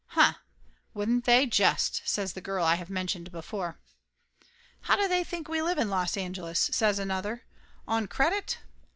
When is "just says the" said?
1.45-2.41